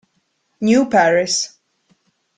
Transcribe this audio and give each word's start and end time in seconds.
New 0.61 0.89
Paris 0.89 1.61